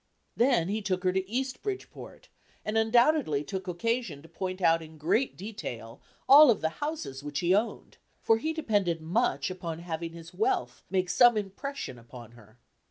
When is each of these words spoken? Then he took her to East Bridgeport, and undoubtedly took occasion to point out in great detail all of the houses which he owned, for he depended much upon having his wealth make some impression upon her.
Then 0.35 0.67
he 0.67 0.81
took 0.81 1.03
her 1.03 1.13
to 1.13 1.29
East 1.29 1.61
Bridgeport, 1.61 2.27
and 2.65 2.75
undoubtedly 2.75 3.43
took 3.43 3.67
occasion 3.67 4.23
to 4.23 4.27
point 4.27 4.59
out 4.59 4.81
in 4.81 4.97
great 4.97 5.37
detail 5.37 6.01
all 6.27 6.49
of 6.49 6.59
the 6.61 6.69
houses 6.81 7.21
which 7.23 7.41
he 7.41 7.53
owned, 7.53 7.97
for 8.19 8.39
he 8.39 8.51
depended 8.51 8.99
much 8.99 9.51
upon 9.51 9.77
having 9.77 10.13
his 10.13 10.33
wealth 10.33 10.81
make 10.89 11.07
some 11.07 11.37
impression 11.37 11.99
upon 11.99 12.31
her. 12.31 12.57